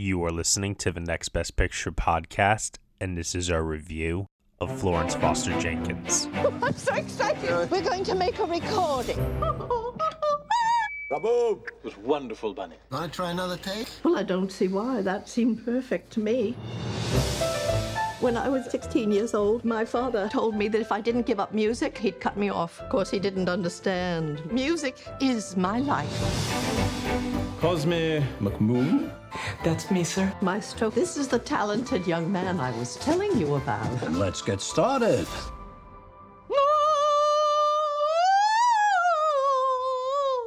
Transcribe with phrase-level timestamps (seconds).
[0.00, 4.24] You are listening to the Next Best Picture podcast, and this is our review
[4.58, 6.26] of Florence Foster Jenkins.
[6.34, 7.70] I'm so excited.
[7.70, 9.18] We're going to make a recording.
[11.10, 11.62] Bravo!
[11.66, 12.76] It was wonderful, Bunny.
[12.90, 13.88] Want to try another take?
[14.02, 15.02] Well, I don't see why.
[15.02, 16.56] That seemed perfect to me.
[18.20, 21.40] When I was 16 years old, my father told me that if I didn't give
[21.40, 22.78] up music, he'd cut me off.
[22.78, 24.44] Of course, he didn't understand.
[24.52, 26.12] Music is my life.
[27.60, 29.10] Cosme McMoon.
[29.64, 30.30] That's me, sir.
[30.42, 34.02] Maestro, this is the talented young man I was telling you about.
[34.02, 35.26] And let's get started.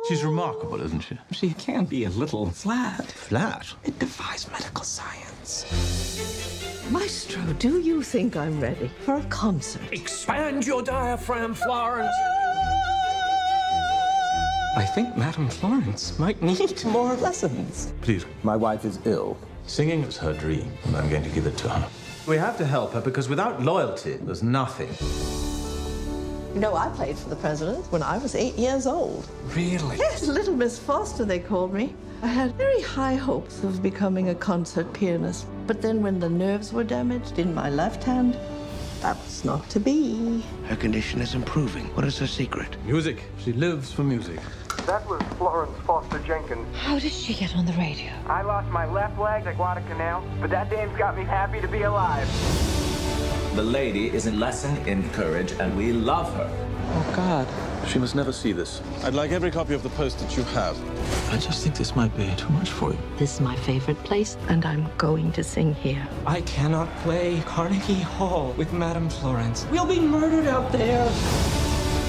[0.08, 1.18] She's remarkable, isn't she?
[1.32, 3.10] She can be a little flat.
[3.10, 3.66] Flat.
[3.86, 5.66] It defies medical science.
[6.92, 9.82] Maestro, do you think I'm ready for a concert?
[9.94, 12.14] Expand your diaphragm, Florence.
[14.76, 17.94] I think Madame Florence might need more lessons.
[18.02, 18.26] Please.
[18.44, 19.38] My wife is ill.
[19.68, 21.88] Singing is her dream, and I'm going to give it to her.
[22.28, 24.90] We have to help her because without loyalty, there's nothing.
[26.54, 29.28] You know, I played for the president when I was eight years old.
[29.56, 29.98] Really?
[29.98, 31.95] Yes, Little Miss Foster, they called me.
[32.22, 35.48] I had very high hopes of becoming a concert pianist.
[35.66, 38.38] But then when the nerves were damaged in my left hand,
[39.02, 40.44] that was not to be.
[40.68, 41.86] Her condition is improving.
[41.95, 42.78] What is her secret?
[42.86, 43.23] Music.
[43.40, 44.40] She lives for music.
[44.86, 46.67] That was Florence Foster Jenkins.
[46.76, 48.12] How did she get on the radio?
[48.28, 51.82] I lost my left leg at Guadalcanal, but that dame's got me happy to be
[51.82, 52.30] alive.
[53.56, 56.50] The lady is a lesson in courage, and we love her.
[56.96, 57.48] Oh, God.
[57.88, 58.82] She must never see this.
[59.04, 60.76] I'd like every copy of the post that you have.
[61.32, 62.98] I just think this might be too much for you.
[63.16, 66.08] This is my favorite place, and I'm going to sing here.
[66.26, 69.67] I cannot play Carnegie Hall with Madame Florence.
[69.70, 71.06] We'll be murdered out there.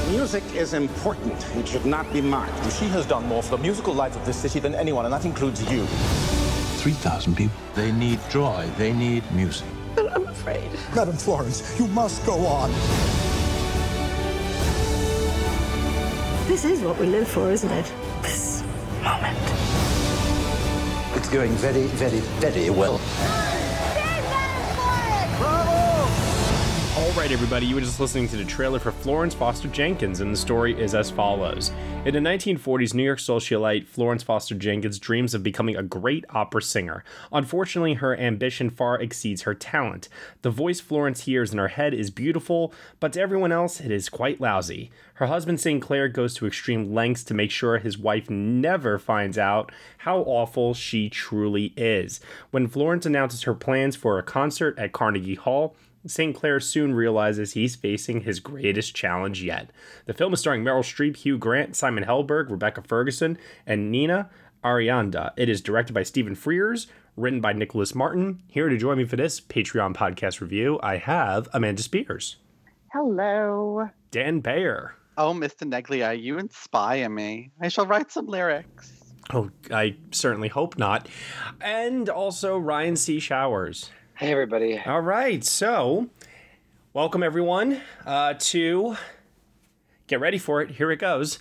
[0.08, 1.46] Music is important.
[1.56, 2.72] It should not be mocked.
[2.72, 5.26] She has done more for the musical life of this city than anyone, and that
[5.26, 5.84] includes you.
[6.78, 7.54] 3,000 people.
[7.74, 8.66] They need joy.
[8.78, 9.66] They need music.
[10.44, 10.94] But I'm afraid.
[10.94, 12.70] Madam Florence, you must go on.
[16.46, 17.92] This is what we live for, isn't it?
[18.22, 18.62] This
[19.02, 19.38] moment.
[21.16, 23.00] It's going very, very, very well.
[27.16, 30.36] Right, everybody, you were just listening to the trailer for Florence Foster Jenkins, and the
[30.36, 31.70] story is as follows.
[32.04, 36.60] In the 1940s, New York socialite Florence Foster Jenkins dreams of becoming a great opera
[36.60, 37.04] singer.
[37.30, 40.08] Unfortunately, her ambition far exceeds her talent.
[40.42, 44.08] The voice Florence hears in her head is beautiful, but to everyone else, it is
[44.08, 44.90] quite lousy.
[45.14, 45.80] Her husband, St.
[45.80, 50.74] Clair, goes to extreme lengths to make sure his wife never finds out how awful
[50.74, 52.18] she truly is.
[52.50, 55.76] When Florence announces her plans for a concert at Carnegie Hall,
[56.06, 56.34] St.
[56.34, 59.70] Clair soon realizes he's facing his greatest challenge yet.
[60.06, 64.28] The film is starring Meryl Streep, Hugh Grant, Simon Helberg, Rebecca Ferguson, and Nina
[64.64, 65.32] Arianda.
[65.36, 68.42] It is directed by Stephen Frears, written by Nicholas Martin.
[68.48, 72.36] Here to join me for this Patreon podcast review, I have Amanda Spears,
[72.92, 73.88] Hello.
[74.10, 74.94] Dan Bayer.
[75.16, 75.68] Oh, Mr.
[75.68, 77.50] Neglia, you inspire me.
[77.60, 78.92] I shall write some lyrics.
[79.32, 81.08] Oh, I certainly hope not.
[81.60, 83.18] And also Ryan C.
[83.20, 83.90] Showers.
[84.16, 84.78] Hey, everybody.
[84.78, 86.08] All right, so
[86.92, 88.96] welcome everyone uh, to
[90.06, 90.70] get ready for it.
[90.70, 91.40] Here it goes.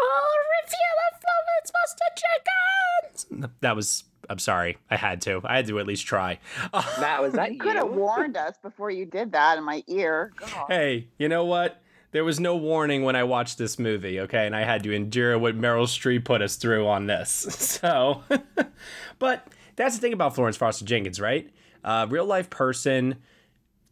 [0.00, 0.78] Oh, review
[1.12, 3.52] of Florence Foster Jenkins.
[3.60, 4.04] That was.
[4.28, 4.76] I'm sorry.
[4.90, 5.40] I had to.
[5.44, 6.40] I had to at least try.
[6.72, 7.52] That was that.
[7.52, 10.32] You could have warned us before you did that in my ear.
[10.36, 10.66] God.
[10.66, 11.80] Hey, you know what?
[12.10, 14.46] There was no warning when I watched this movie, okay?
[14.46, 17.46] And I had to endure what Meryl Streep put us through on this.
[17.80, 18.24] So,
[19.20, 19.46] but
[19.76, 21.50] that's the thing about Florence Foster Jenkins, right?
[21.84, 23.16] Uh, real life person,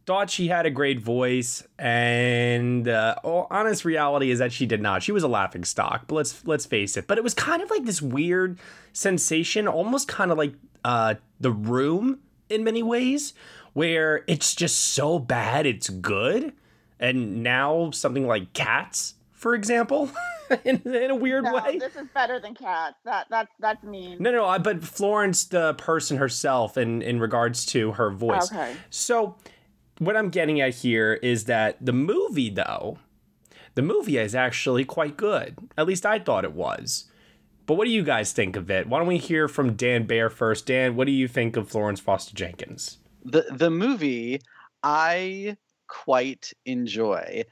[0.05, 4.81] thought she had a great voice, and uh, oh, honest reality is that she did
[4.81, 5.03] not.
[5.03, 7.07] She was a laughing stock, but let's let's face it.
[7.07, 8.59] But it was kind of like this weird
[8.91, 13.33] sensation, almost kind of like uh, the room in many ways,
[13.73, 16.53] where it's just so bad it's good,
[16.99, 20.09] and now something like Cats, for example.
[20.65, 21.77] in, in, a weird no, way.
[21.77, 22.95] This is better than cats.
[23.05, 24.17] That that's that's mean.
[24.19, 28.51] No, no, but Florence, the person herself, in in regards to her voice.
[28.51, 28.75] Okay.
[28.89, 29.35] So,
[29.99, 32.97] what I'm getting at here is that the movie, though,
[33.75, 35.57] the movie is actually quite good.
[35.77, 37.05] At least I thought it was.
[37.65, 38.87] But what do you guys think of it?
[38.87, 40.65] Why don't we hear from Dan Bayer first?
[40.65, 42.97] Dan, what do you think of Florence Foster Jenkins?
[43.23, 44.41] The the movie,
[44.83, 45.57] I
[45.87, 47.45] quite enjoy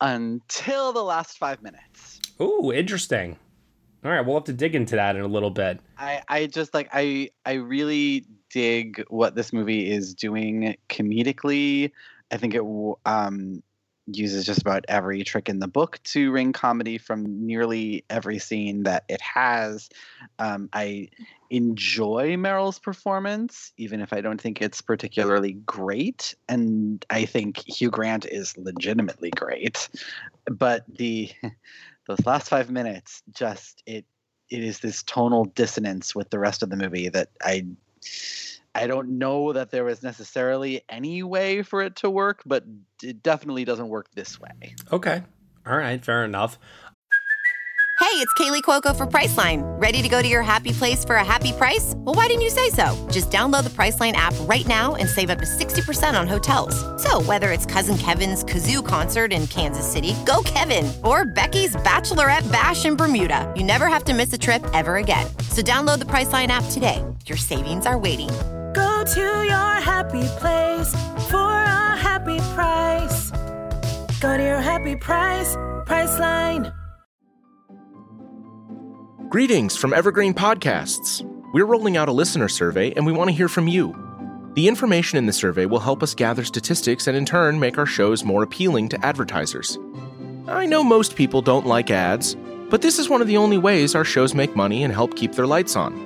[0.00, 2.20] until the last five minutes.
[2.40, 3.38] Ooh, interesting.
[4.04, 5.80] All right, we'll have to dig into that in a little bit.
[5.98, 11.90] I, I just like I I really dig what this movie is doing comedically.
[12.30, 12.64] I think it
[13.04, 13.62] um
[14.06, 18.84] uses just about every trick in the book to ring comedy from nearly every scene
[18.84, 19.88] that it has.
[20.38, 21.08] Um, I
[21.50, 26.34] enjoy Meryl's performance, even if I don't think it's particularly great.
[26.48, 29.88] And I think Hugh Grant is legitimately great.
[30.46, 31.30] But the
[32.06, 34.04] those last five minutes just it
[34.48, 37.66] it is this tonal dissonance with the rest of the movie that I
[38.76, 42.64] I don't know that there was necessarily any way for it to work, but
[43.02, 44.74] it definitely doesn't work this way.
[44.92, 45.22] Okay.
[45.66, 46.58] All right, fair enough.
[47.98, 49.62] Hey, it's Kaley Cuoco for Priceline.
[49.80, 51.94] Ready to go to your happy place for a happy price?
[51.96, 52.94] Well, why didn't you say so?
[53.10, 56.76] Just download the Priceline app right now and save up to 60% on hotels.
[57.02, 62.50] So, whether it's Cousin Kevin's Kazoo concert in Kansas City, go Kevin, or Becky's Bachelorette
[62.52, 65.26] Bash in Bermuda, you never have to miss a trip ever again.
[65.48, 67.02] So, download the Priceline app today.
[67.26, 68.55] Your savings are waiting Go
[69.06, 70.92] to your happy place
[71.30, 73.30] for a happy price.
[74.20, 75.54] Go to your happy price,
[75.86, 76.72] Priceline.
[79.28, 81.22] Greetings from Evergreen Podcasts.
[81.52, 83.94] We're rolling out a listener survey and we want to hear from you.
[84.54, 87.86] The information in the survey will help us gather statistics and in turn make our
[87.86, 89.78] shows more appealing to advertisers.
[90.48, 92.34] I know most people don't like ads,
[92.70, 95.32] but this is one of the only ways our shows make money and help keep
[95.32, 96.05] their lights on.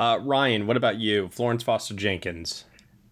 [0.00, 1.28] Uh, Ryan, what about you?
[1.28, 2.64] Florence Foster Jenkins.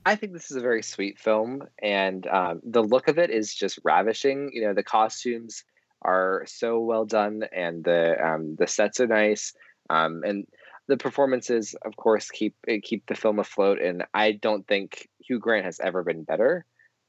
[0.07, 3.55] I think this is a very sweet film, and um, the look of it is
[3.55, 4.51] just ravishing.
[4.55, 5.65] You know, the costumes
[6.01, 9.53] are so well done, and the um, the sets are nice,
[9.91, 10.47] um, and
[10.87, 13.83] the performances, of course, keep keep the film afloat.
[13.83, 16.65] And I don't think Hugh Grant has ever been better.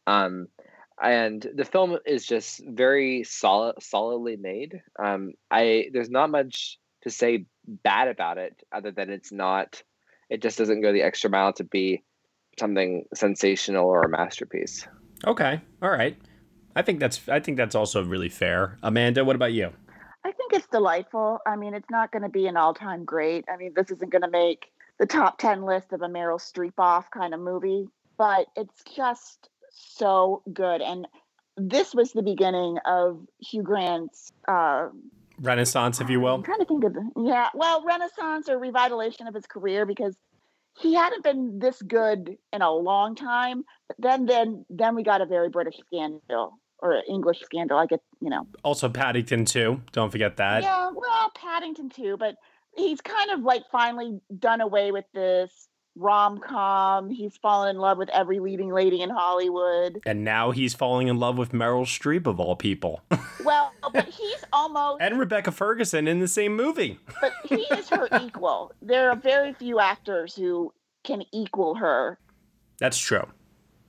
[0.07, 0.49] Um,
[1.01, 4.81] and the film is just very solid, solidly made.
[5.01, 9.81] Um, I there's not much to say bad about it other than it's not
[10.29, 12.03] it just doesn't go the extra mile to be
[12.59, 14.87] something sensational or a masterpiece.
[15.25, 15.59] Okay.
[15.81, 16.17] All right.
[16.75, 18.77] I think that's i think that's also really fair.
[18.83, 19.71] Amanda what about you?
[20.23, 21.39] I think it's delightful.
[21.45, 23.45] I mean it's not going to be an all-time great.
[23.51, 26.73] I mean this isn't going to make the top 10 list of a meryl streep
[26.77, 27.87] off kind of movie
[28.19, 30.81] but it's just so good.
[30.81, 31.07] And
[31.57, 34.89] this was the beginning of hugh grant's uh,
[35.39, 36.35] renaissance, if you will.
[36.35, 40.17] I'm trying to think of the, yeah, well, renaissance or revitalization of his career because
[40.79, 43.63] he hadn't been this good in a long time.
[43.87, 47.77] But then, then, then we got a very British scandal or English scandal.
[47.77, 48.47] I get, you know.
[48.63, 49.81] Also, Paddington 2.
[49.91, 50.63] Don't forget that.
[50.63, 52.35] Yeah, well, Paddington 2, but
[52.75, 55.68] he's kind of like finally done away with this
[55.99, 57.09] rom com.
[57.09, 60.01] He's fallen in love with every leading lady in Hollywood.
[60.05, 63.01] And now he's falling in love with Meryl Streep, of all people.
[63.43, 65.01] well, but he's almost.
[65.01, 66.99] And Rebecca Ferguson in the same movie.
[67.21, 68.71] but he is her equal.
[68.81, 70.73] There are very few actors who
[71.03, 72.17] can equal her.
[72.79, 73.27] That's true.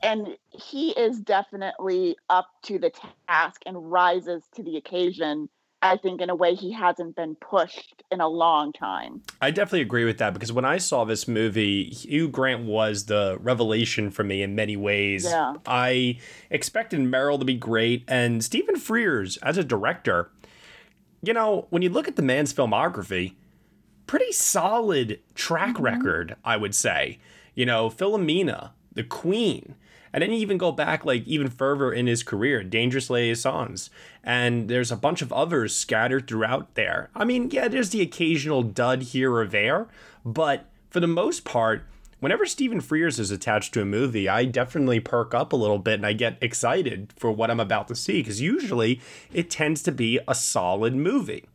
[0.02, 2.90] And he is definitely up to the
[3.28, 5.48] task and rises to the occasion
[5.82, 9.22] I think in a way he hasn't been pushed in a long time.
[9.40, 13.38] I definitely agree with that because when I saw this movie, Hugh Grant was the
[13.40, 15.24] revelation for me in many ways.
[15.24, 15.54] Yeah.
[15.66, 16.18] I
[16.50, 20.30] expected Meryl to be great and Stephen Frears as a director.
[21.22, 23.34] You know, when you look at the man's filmography,
[24.06, 25.84] pretty solid track mm-hmm.
[25.84, 27.18] record, I would say.
[27.54, 29.76] You know, Philomena, The Queen,
[30.12, 33.90] and then you even go back like even further in his career, Dangerous Liaisons.
[34.24, 37.10] And there's a bunch of others scattered throughout there.
[37.14, 39.88] I mean, yeah, there's the occasional dud here or there,
[40.24, 41.84] but for the most part,
[42.18, 45.94] whenever Stephen Frears is attached to a movie, I definitely perk up a little bit
[45.94, 49.00] and I get excited for what I'm about to see because usually
[49.32, 51.46] it tends to be a solid movie.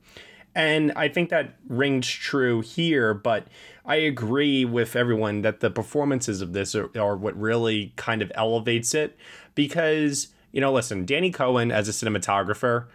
[0.56, 3.48] And I think that rings true here, but
[3.86, 8.32] I agree with everyone that the performances of this are, are what really kind of
[8.36, 9.18] elevates it
[9.54, 12.86] because, you know, listen, Danny Cohen as a cinematographer,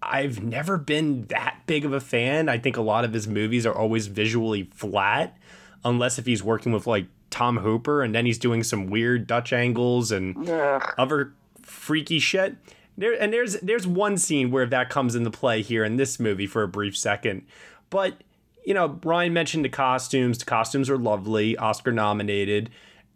[0.00, 2.48] I've never been that big of a fan.
[2.48, 5.36] I think a lot of his movies are always visually flat,
[5.84, 9.52] unless if he's working with like Tom Hooper and then he's doing some weird Dutch
[9.52, 10.94] angles and Ugh.
[10.96, 12.56] other freaky shit.
[12.98, 16.46] There and there's there's one scene where that comes into play here in this movie
[16.46, 17.46] for a brief second.
[17.90, 18.22] But,
[18.64, 20.38] you know, Ryan mentioned the costumes.
[20.38, 22.70] The costumes are lovely, Oscar nominated,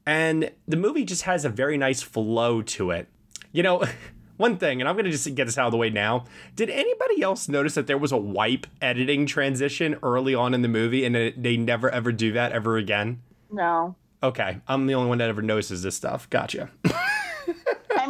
[0.06, 3.08] and the movie just has a very nice flow to it.
[3.52, 3.82] You know,
[4.36, 6.24] one thing, and I'm gonna just get this out of the way now.
[6.56, 10.68] Did anybody else notice that there was a wipe editing transition early on in the
[10.68, 13.22] movie, and it, they never ever do that ever again?
[13.50, 13.96] No.
[14.22, 16.28] Okay, I'm the only one that ever notices this stuff.
[16.28, 16.70] Gotcha.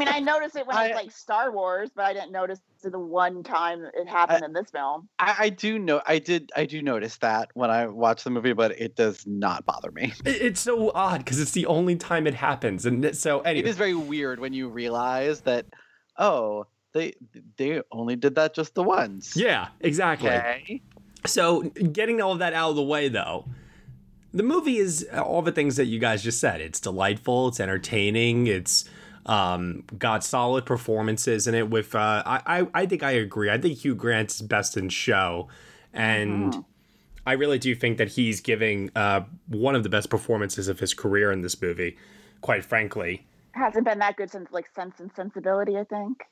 [0.00, 2.60] I mean, I noticed it when I, was like Star Wars, but I didn't notice
[2.82, 5.08] it the one time it happened I- in this film.
[5.18, 8.52] I, I do know I did I do notice that when I watch the movie,
[8.54, 10.12] but it does not bother me.
[10.24, 13.68] It- It's so odd because it's the only time it happens, and so It anyway.
[13.68, 15.66] is very weird when you realize that
[16.18, 17.12] oh they
[17.56, 19.36] they only did that just the once.
[19.36, 20.30] Yeah, exactly.
[20.30, 20.82] Okay.
[21.26, 23.44] So, getting all of that out of the way, though,
[24.32, 26.62] the movie is uh, all the things that you guys just said.
[26.62, 27.48] It's delightful.
[27.48, 28.46] It's entertaining.
[28.46, 28.88] It's
[29.26, 31.70] um, got solid performances in it.
[31.70, 33.50] With uh, I, I, I think I agree.
[33.50, 35.48] I think Hugh Grant's best in show,
[35.92, 36.64] and
[37.26, 40.94] I really do think that he's giving uh, one of the best performances of his
[40.94, 41.96] career in this movie.
[42.40, 46.22] Quite frankly, Hasn't been that good since like Sense and Sensibility, I think.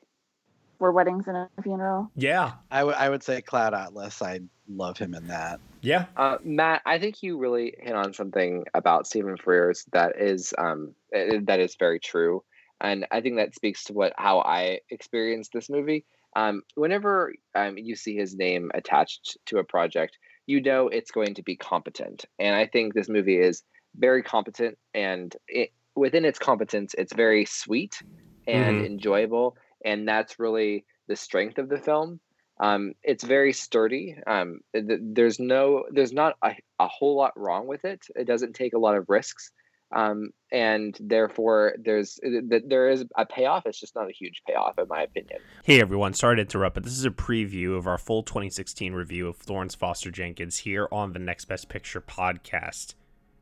[0.79, 2.09] Four weddings and a funeral.
[2.15, 4.21] yeah, I would I would say Cloud Atlas.
[4.21, 5.59] I love him in that.
[5.81, 10.53] yeah, Uh, Matt, I think you really hit on something about Stephen Frears that is
[10.57, 12.43] um, eh, that is very true,
[12.81, 16.05] and I think that speaks to what how I experienced this movie.
[16.35, 21.35] Um, whenever um, you see his name attached to a project, you know it's going
[21.35, 23.63] to be competent, and I think this movie is
[23.95, 27.95] very competent, and it, within its competence, it's very sweet
[28.47, 28.85] and Mhm.
[28.85, 32.19] enjoyable, and that's really the strength of the film.
[32.61, 34.17] Um, it's very sturdy.
[34.27, 38.05] Um, th- there's no, there's not a, a whole lot wrong with it.
[38.15, 39.51] It doesn't take a lot of risks,
[39.91, 43.65] um, and therefore there's th- there is a payoff.
[43.65, 45.39] It's just not a huge payoff, in my opinion.
[45.63, 49.27] Hey everyone, sorry to interrupt, but this is a preview of our full 2016 review
[49.27, 52.95] of Florence Foster Jenkins here on the Next Best Picture podcast.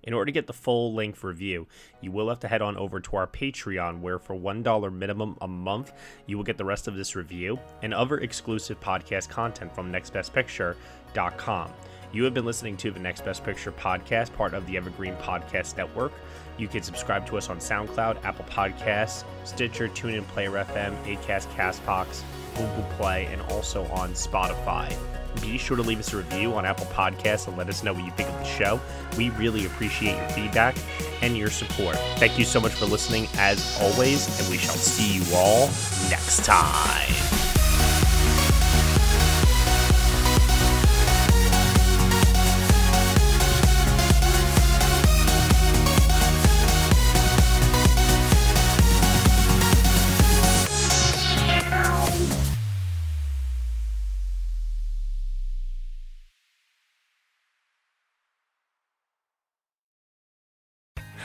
[0.04, 1.68] In order to get the full length review,
[2.00, 5.48] you will have to head on over to our Patreon, where for $1 minimum a
[5.50, 5.92] month,
[6.28, 11.74] you will get the rest of this review and other exclusive podcast content from nextbestpicture.com.
[12.14, 15.76] You have been listening to the Next Best Picture podcast, part of the Evergreen Podcast
[15.76, 16.14] Network.
[16.58, 22.24] You can subscribe to us on SoundCloud, Apple Podcasts, Stitcher, TuneIn, Player FM, Acast, Castbox,
[22.56, 24.96] Google Play, and also on Spotify.
[25.42, 28.04] Be sure to leave us a review on Apple Podcasts and let us know what
[28.04, 28.80] you think of the show.
[29.18, 30.76] We really appreciate your feedback
[31.22, 31.98] and your support.
[32.16, 35.68] Thank you so much for listening, as always, and we shall see you all
[36.10, 37.47] next time.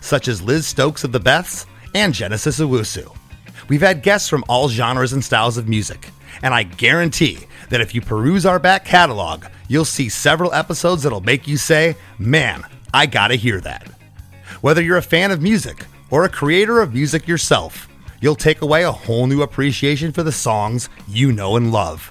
[0.00, 3.14] such as Liz Stokes of the Beths and Genesis Owusu.
[3.68, 6.10] We've had guests from all genres and styles of music,
[6.42, 7.38] and I guarantee
[7.70, 11.96] that if you peruse our back catalog, you'll see several episodes that'll make you say,
[12.18, 12.64] Man,
[12.94, 13.86] I gotta hear that.
[14.60, 17.88] Whether you're a fan of music or a creator of music yourself,
[18.20, 22.10] you'll take away a whole new appreciation for the songs you know and love.